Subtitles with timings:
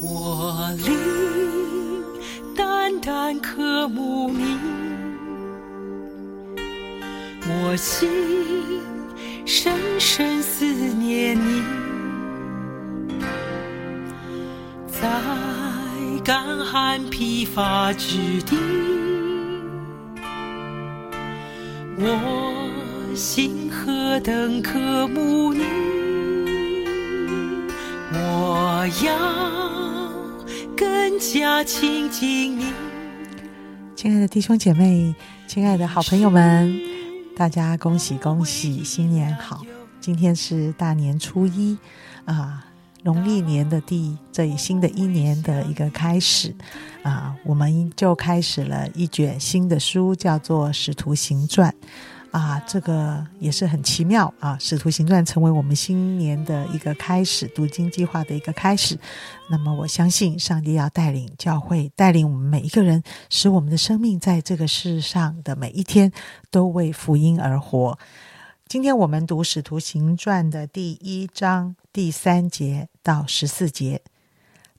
[0.00, 0.94] 我灵
[2.54, 4.56] 淡淡渴慕你，
[7.48, 8.08] 我心
[9.44, 11.62] 深深思念你，
[14.86, 15.08] 在
[16.24, 18.56] 干旱疲乏之地，
[21.98, 22.70] 我
[23.16, 25.64] 心何等渴慕你，
[28.78, 29.18] 我要。
[30.76, 32.66] 更加亲近你，
[33.96, 35.12] 亲爱的弟兄姐妹，
[35.48, 36.80] 亲爱的好朋友们，
[37.36, 39.62] 大家恭喜恭喜，新年好！
[40.00, 41.76] 今天是大年初一
[42.24, 42.64] 啊，
[43.02, 46.54] 农历年的第这一新的一年的一个开始
[47.02, 51.68] 啊，我们就开始了一卷新的书，叫做《使徒行传》。
[52.30, 54.54] 啊，这个也是很奇妙啊！
[54.62, 58.98] 《使徒行传》成为我们新年的一个开始，读经计划的一个开始。
[59.48, 66.12] 那么，我相信上帝要带领教会，带领我们每一个人，使我们的生命在这个世上的每一天
[66.50, 67.98] 都为福音而活。
[68.66, 74.02] 今天我们读《使徒行传》的第一章第三节到十四节。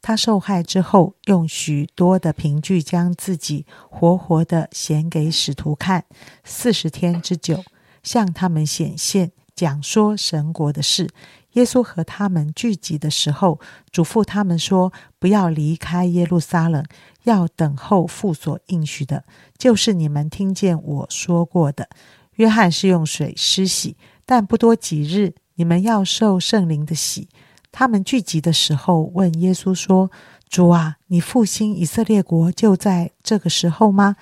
[0.00, 6.04] 他受害之后，用许多的凭据将自己活活的显给使徒看，
[6.44, 7.62] 四十天之久，
[8.02, 11.08] 向他们显现，讲说神国的事。
[11.52, 13.58] 耶稣和他们聚集的时候，
[13.90, 16.84] 嘱咐他们说：“不要离开耶路撒冷，
[17.24, 19.24] 要等候父所应许的，
[19.56, 21.88] 就是你们听见我说过的。
[22.34, 27.28] 约翰是用水施洗，但不多几日，你们要受圣灵的洗。”
[27.70, 30.10] 他们聚集的时候，问耶稣说
[30.48, 34.16] ：“主啊，你复兴以色列国就在这个时候吗？”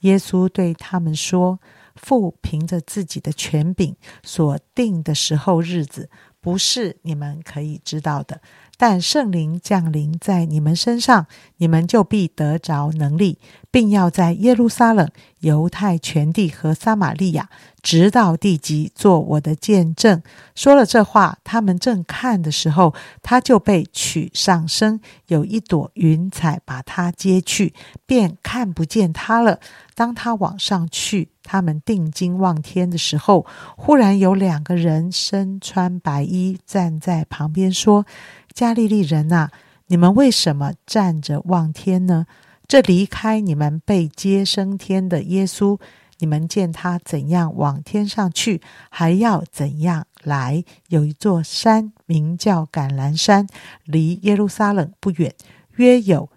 [0.00, 1.60] 耶稣对他们说
[1.94, 6.08] ：“父凭着自己的权柄所定的时候日子，
[6.40, 8.40] 不是你们可以知道的。
[8.82, 13.38] 但圣灵降临在你们身上，你们就必得着能力，
[13.70, 15.08] 并要在耶路撒冷、
[15.38, 17.48] 犹太全地和撒玛利亚。”
[17.80, 20.22] 直到地极，做我的见证。
[20.54, 27.74] 说了这话，他们正看的时候，他就被取上升，有一朵云彩把他接去，
[28.06, 29.58] 便看不见他了。
[29.96, 38.06] 当他往上去，他们定睛望天的时候，忽然有两个人身穿白衣站在旁边，说
[38.52, 39.48] ：“加利利人呐，
[39.86, 42.26] 你们为什么站着望天呢？
[42.66, 45.78] 这离开你们被接升天的耶稣。”
[46.18, 48.60] 你们见他怎样往天上去，
[48.90, 50.62] 还要怎样来？
[50.86, 53.48] 有一座山名叫橄榄山，
[53.86, 55.34] 离耶路撒冷不远，
[55.74, 56.30] 约有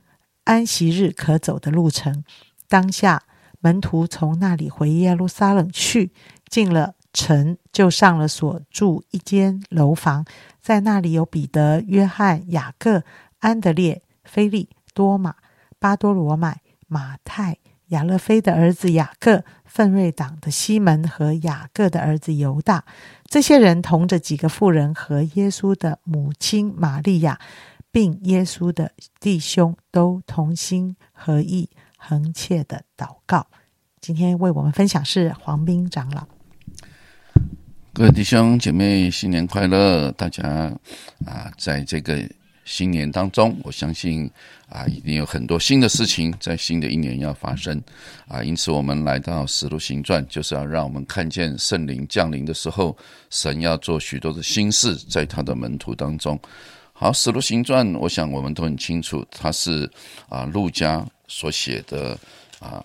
[0.45, 2.23] 安息日可走的路程。
[2.67, 3.21] 当下
[3.65, 6.11] 门徒从那里回耶路撒冷去，
[6.47, 10.23] 进了城，就上了所住一间楼房，
[10.61, 13.01] 在那里有彼得、约翰、雅各、
[13.39, 15.33] 安德烈、菲利、多马、
[15.79, 19.43] 巴多罗买、马太、亚勒菲的儿子雅各。
[19.65, 22.85] 奋锐党的西门和雅各的儿子犹大，
[23.27, 27.37] 这些人同着几个妇人和耶稣的母亲玛利亚，
[27.91, 31.69] 并耶稣的弟兄，都同心合意、
[32.07, 33.47] 恒切的祷告。
[33.99, 36.27] 今天为我们分享是黄斌长老。
[37.93, 40.11] 各位弟兄姐妹，新年快乐！
[40.11, 40.43] 大家
[41.25, 42.21] 啊，在这个
[42.63, 44.29] 新年当中，我相信。
[44.67, 47.81] 啊，一定有很多新的事情在新的一年要发生
[48.27, 48.43] 啊！
[48.43, 52.97] 因此，我们来到《使徒行传》，就是要让我们看见圣灵降临的时候，
[53.29, 56.37] 神要做许多的新事在他的门徒当中。
[56.97, 59.89] 好，《使徒行传》，我想我们都很清楚，它是
[60.29, 62.17] 啊，路加所写的
[62.57, 62.83] 啊，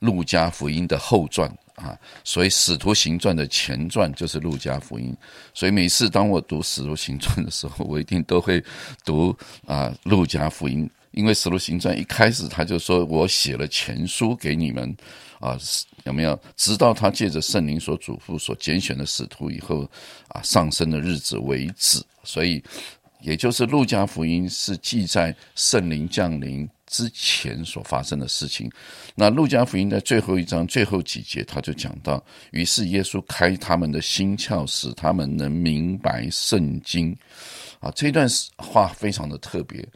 [0.00, 5.16] 路加福音的后传啊，所以《使徒行传》的前传就是路加福音。
[5.54, 8.60] 所以每次当我读《使徒行传》的时候，我一定都会
[9.04, 9.34] 读
[9.64, 10.90] 啊，路加福音。
[11.12, 14.96] 因为《使徒行传》一开始他就说：“我写了前书给你们，
[15.38, 15.56] 啊，
[16.02, 16.36] 有没有？
[16.56, 19.88] 直到他借着圣灵所嘱咐、所拣选的使徒以后，
[20.28, 22.02] 啊，上升的日子为止。
[22.24, 22.62] 所以，
[23.22, 28.70] 也就是《路加福音》是记载圣灵降临之前所发生的事情。
[29.14, 37.16] 那《路加福音》的最后一章最后几节，他就讲到：于是耶稣开他们的心窍，使他们能明白圣经。
[37.80, 38.28] 啊，这段
[38.58, 39.86] 话非常的特别。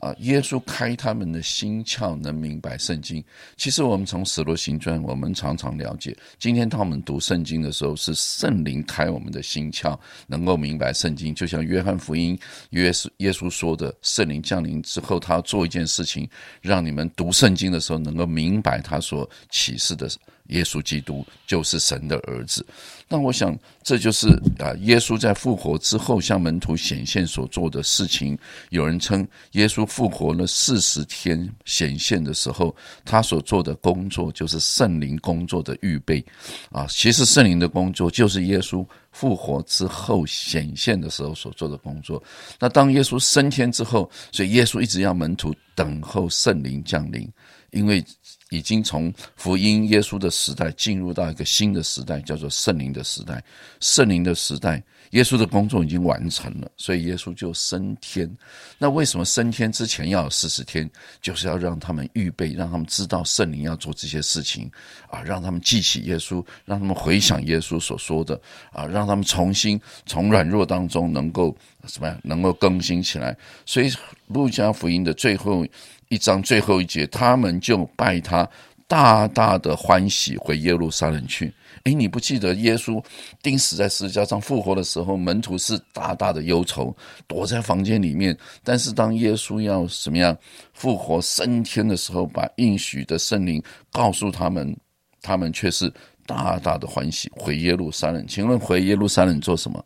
[0.00, 0.14] 啊！
[0.20, 3.22] 耶稣开他们的心窍，能明白圣经。
[3.56, 6.16] 其实我们从使徒行传，我们常常了解。
[6.38, 11.34] 今天当我们读圣经的时候，是圣灵开我们的心窍，能够明白圣经。
[11.34, 12.38] 就像约翰福音，
[12.70, 16.28] 约耶稣说的，圣灵降临之后，他要做一件事情，
[16.62, 20.08] 让你们读圣经的时候能够明白他所启示的
[20.46, 22.64] 耶稣基督就是神的儿子。
[23.06, 28.38] 那我想，这就是啊，耶稣在复活之后向门徒显现所做的事情。
[28.70, 36.24] 有人称耶稣复活了四十天显现的时候，他所做的工作就是圣灵工作的预备
[36.70, 36.86] 啊。
[36.88, 42.22] 其实圣灵的工作就是耶稣复活之后显现的时候所做的工作。
[42.60, 47.28] 那当耶稣升天之后，所以耶稣一直要门徒等候圣灵降临，
[47.72, 48.02] 因为。
[48.50, 53.42] 已经从福音耶稣的时代进入到一个新的时代，叫做圣灵的时代。
[53.80, 58.30] 圣灵的时代，耶稣的工作已经完成了，所以耶稣就升天。
[58.76, 60.88] 那为什么升天之前要有四十天？
[61.22, 64.70] 就是要让他们预备，让他们知道圣灵要做这些事情
[65.08, 68.40] 啊，让他们记起耶稣，让他们回想耶稣所说的
[68.72, 71.56] 啊，让他们重新从软弱当中能够
[71.86, 73.36] 什么样，能够更新起来。
[73.66, 73.90] 所以
[74.28, 75.66] 路加福音的最后。
[76.12, 78.44] 一章最后一节，他们就拜他，
[78.88, 81.54] 大大的欢喜，回耶路撒冷去。
[81.84, 83.00] 诶，你不记得耶稣
[83.40, 86.92] 钉死在十字架上复活的时候，门徒是大大的忧愁，
[87.28, 88.36] 躲在房间里面。
[88.64, 90.36] 但是当耶稣要怎么样
[90.72, 93.62] 复活升天的时候，把应许的圣灵
[93.92, 94.76] 告诉他们，
[95.22, 95.88] 他们却是
[96.26, 98.26] 大大的欢喜，回耶路撒冷。
[98.26, 99.80] 请问回耶路撒冷做什么？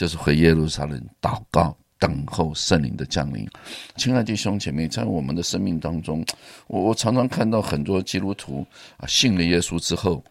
[0.00, 1.76] 就是回耶路撒冷祷告。
[1.98, 3.46] 等候圣灵的降临，
[3.98, 6.24] 亲爱的弟兄姐妹，在我们的生命当中，
[6.66, 8.66] 我我常常看到很多基督徒
[8.96, 10.24] 啊，信了耶稣之后，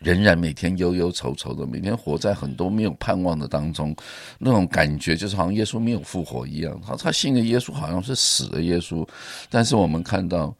[0.00, 3.96] 仍然每天忧忧愁愁的，每天活在很多没有盼望的当中，
[4.38, 6.78] 那种感觉就是好像耶稣没有复活一样。
[6.86, 9.08] 他他信的耶稣好像是死的耶稣，
[9.48, 10.54] 但是我们看到，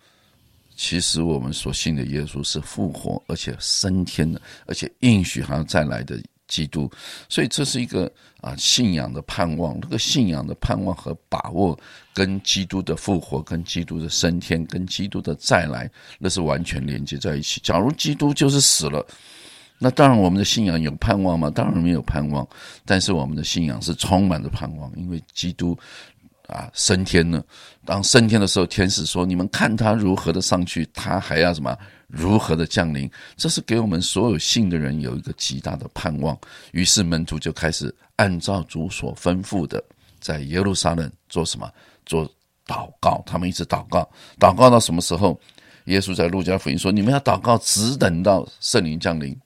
[0.75, 6.19] 其实我们所信的耶稣是复活而且升天的，而且应许还要再来的。
[6.49, 6.91] 基督，
[7.29, 8.11] 所以这是一个
[8.41, 9.81] 啊信仰的盼望。
[9.81, 11.79] 这个信仰的盼望和把握，
[12.15, 17.61] 跟基督的复活、跟基督的升天、跟基督的再来，那是完全连接在一起。
[17.63, 19.05] 假如基督就是死了，
[19.79, 21.51] 那当然我们的信仰有盼望吗？
[21.51, 22.47] 当然没有盼望。
[22.85, 25.77] 但是我们的信仰是充满着盼望，因为基督
[26.49, 27.43] 啊升天呢。
[27.85, 31.77] 当升天的时候，天使说：“你们看他如何的上去，他还要什么？”
[32.09, 33.11] 如何的降临？
[33.37, 36.39] 这是给我们所有信的人有一个极大的盼望。
[36.73, 39.83] 于是门徒就开始按照主所吩咐的，
[40.21, 41.69] 在耶路撒冷做什么？
[42.05, 42.25] 做
[42.67, 43.23] 祷告。
[43.27, 44.09] 他们一直祷告，
[44.39, 45.39] 祷告到什么时候？
[45.87, 49.37] 耶稣在路加福音说：“你们要祷告，只等到圣灵降临。”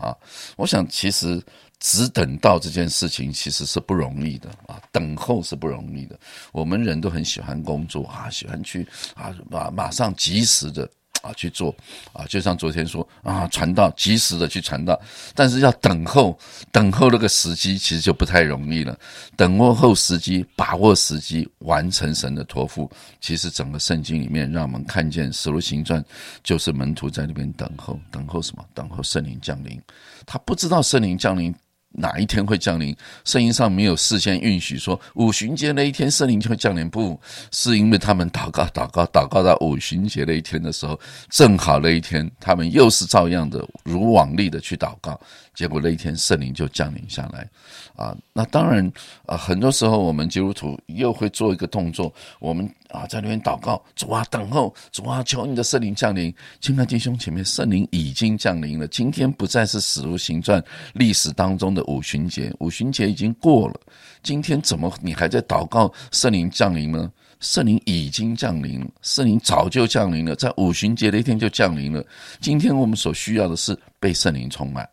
[0.00, 0.16] 啊，
[0.56, 1.42] 我想其实
[1.78, 6.18] 只等到这件事情其实是不容易的啊，等候是不容易的。
[6.52, 10.88] 我们人都很喜欢工作啊，喜欢去啊，马马上及时的。
[11.22, 11.74] 啊，去做
[12.12, 14.98] 啊，就像昨天说啊，传道及时的去传道，
[15.34, 16.38] 但是要等候，
[16.70, 18.98] 等候那个时机，其实就不太容易了。
[19.36, 22.90] 等候后时机，把握时机，完成神的托付。
[23.20, 26.02] 其实整个圣经里面，让我们看见《使徒行传》，
[26.42, 28.64] 就是门徒在那边等候，等候什么？
[28.72, 29.80] 等候圣灵降临。
[30.24, 31.54] 他不知道圣灵降临。
[31.90, 32.94] 哪一天会降临？
[33.24, 37.18] 圣经上没有事先允许说五旬节那一天圣灵就会降临，不
[37.50, 40.98] 是因为他们祷告、祷告、祷告到五旬节那一天的时候，
[41.30, 45.18] 正好那一天他们又是照样的如往例的去祷告，
[45.54, 47.48] 结果那一天圣灵就降临下来。
[47.96, 48.92] 啊，那当然
[49.26, 56.34] 啊，很多时候我们基督徒又会做一个动作，我们啊在那边祷告，主啊等候，主啊求你的圣灵降临。
[56.60, 60.62] 亲爱弟兄前面圣灵已经降临了，今天不再是史如行传
[60.94, 63.80] 历史当中的五旬节，五旬节已经过了，
[64.22, 67.10] 今天怎么你还在祷告圣灵降临呢？
[67.40, 72.04] 圣灵已经降临了，圣灵早就降临了，在五旬节那天就降临了。
[72.40, 74.88] 今天我们所需要的是被圣灵充满。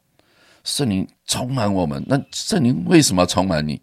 [0.64, 3.82] 圣灵充满我们，那圣灵为什么要充满你？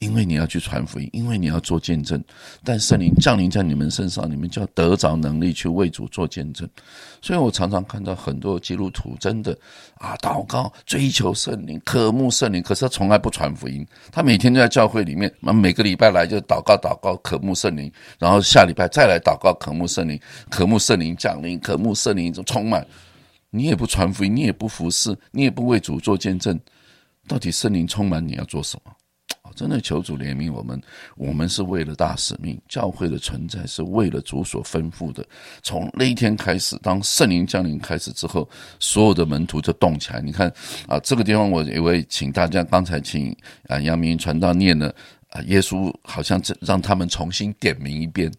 [0.00, 2.22] 因为你要去传福音，因为你要做见证。
[2.64, 6.66] 但圣灵降临在你们身上，你们就要得着能力去为主做见证。
[7.20, 9.56] 所以我常常看到很多基督徒真的
[9.96, 13.86] 啊，祷告追求圣灵，渴慕圣灵，可是他从来不传福音。
[14.10, 22.86] 他每天都在教会里面，每个礼拜来就祷告祷告，渴慕圣灵，然后下礼拜再来祷告，渴慕圣灵，渴慕圣灵降临，渴慕圣灵充满。
[23.50, 26.58] 你也不传福音，你也不服侍，你也不为主做见证，
[27.28, 28.92] 到底圣灵充满你要做什么？
[29.54, 30.80] 真的求主怜悯我们，
[31.16, 35.24] 我们是为了大使命，教会的存在是为了主所吩咐的。
[35.62, 40.20] 从那一天开始，当圣灵降临开始之后，所有的门徒就动起来。
[40.20, 40.52] 你看
[40.86, 43.36] 啊，这个地方我也会请大家，刚才请
[43.68, 44.94] 啊杨明传道念了
[45.30, 48.30] 啊，耶稣好像这让他们重新点名一遍。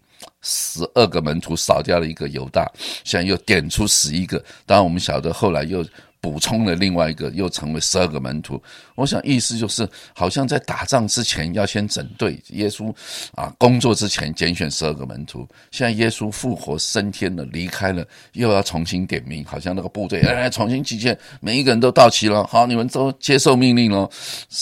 [0.44, 2.72] 十二个门徒少掉了一个犹大，
[3.04, 4.38] 现在又点出十一个。
[4.68, 5.84] 当然，我们晓得后来又
[6.22, 8.62] 补充了另外一个，又成为十二个门徒。
[8.94, 12.40] 我想意思就是，好像在打仗之前要先整队。
[12.50, 12.94] 耶稣
[13.34, 22.46] 啊，工作之前拣选十二个门徒，现在耶稣复活升天了，离开了，又要重新点名，好像那个部队哎，重新集结，每一个人都到齐了。
[22.46, 24.08] 好，你们都接受命令了。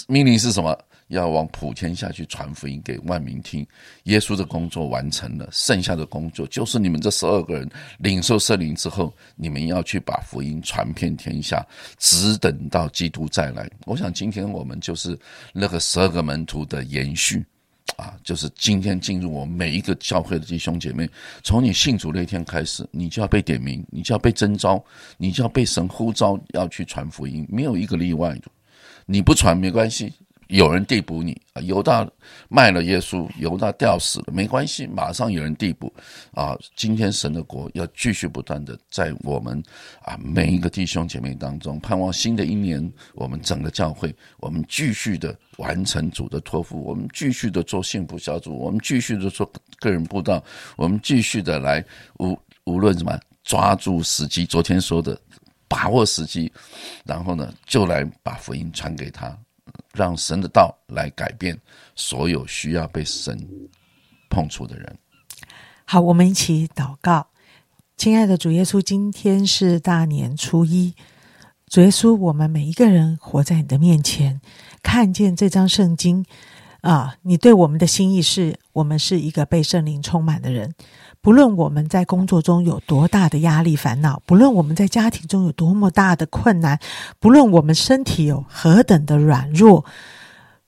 [0.07, 0.77] 命令是什么？
[1.09, 3.65] 要往普天下去传福音给万民听，
[4.03, 11.65] 耶稣的工作完成了，剩下的工作就是你们这十二个人领受圣灵之后，你们要去把福音传遍天下，
[11.97, 13.69] 只等到基督再来。
[13.85, 15.17] 我想今天我们就是
[15.51, 17.43] 那个十二个门徒的延续
[17.97, 21.09] 啊，就是今天进入我每一个教会的弟兄姐妹，
[21.43, 24.83] 从你信主那天开始，你就要被点名，你就要被征召，
[25.17, 28.43] 你就要被神呼召要去传福音，没有一个例外的，
[29.07, 30.13] 你不传没关系。
[30.49, 32.07] 有人递补你啊，犹大
[32.49, 35.93] 卖了耶稣，犹大吊死了，没关系，马上有人递补
[36.31, 36.57] 啊。
[36.75, 39.61] 今天神的国要继续不断的在我们
[40.01, 50.43] 啊每一个弟兄姐妹当中，盼望新的一年，我们整个教会，我们继续的完成主的托付，我们继续的做幸福小组，我们继续的做个人布道，
[50.75, 51.85] 我们继续的来
[52.17, 55.15] 无无论什么抓住时机，昨天说的
[55.67, 56.51] 把握时机，
[57.05, 59.37] 然后呢就来把福音传给他。
[59.93, 61.59] 让神的道来改变
[61.95, 63.37] 所有需要被神
[64.29, 64.97] 碰触的人。
[65.85, 67.27] 好，我们一起祷告，
[67.97, 70.93] 亲爱的主耶稣，今天是大年初一。
[71.67, 74.41] 主耶稣，我们每一个人活在你的面前，
[74.81, 76.25] 看见这张圣经
[76.81, 80.73] 啊，你对我们的心意是我们是一个被圣灵充满的人。
[81.21, 86.79] 不论我们在工作中有多大的压力烦恼，不论我们在家庭中有多么大的困难，
[87.19, 89.83] 不论我们身体有何等的软弱，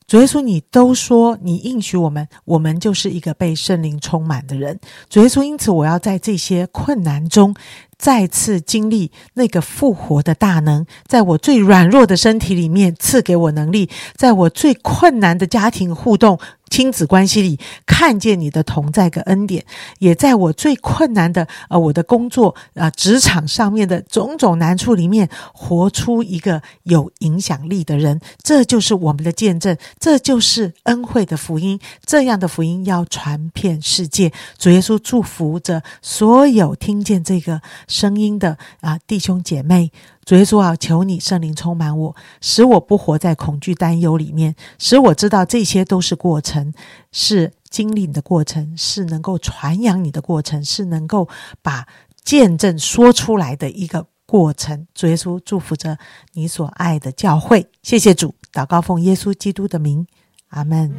[0.06, 4.78] 主耶稣，你都说你应许我们，我们就是一个被圣灵充满的人。
[5.10, 7.56] 主耶稣，因此我要在这些困难中
[8.02, 16.40] 再次经历那个复活的大能，在我最软弱的身体里面赐给我能力，在我最困难的家庭互动。
[16.72, 19.66] 亲子关系里看见你的同在跟恩典，
[20.00, 28.22] 也在我最困难的呃我的工作啊职场上面的种种难处里面，活出一个有影响力的人。
[28.42, 31.78] 这就是我们的见证，这就是恩惠的福音。
[32.06, 34.32] 这样的福音要传遍世界。
[34.58, 39.92] 主耶稣祝福着所有听见这个声音的啊弟兄姐妹。
[40.24, 46.74] 主耶稣啊，求你圣灵充满我，使我不活在恐惧担忧里面，使我知道这些都是过程，
[47.12, 51.28] 是经历的过程，是能够传扬你的过程，是能够
[51.62, 51.86] 把
[52.24, 54.88] 见证说出来的一个过程。
[54.94, 55.98] 主耶稣祝福着
[56.34, 60.08] 你所爱的教会，谢谢主，祷告奉耶稣基督的名，
[60.50, 60.94] 阿门。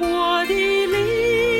[0.00, 0.54] 我的
[0.86, 1.57] 绿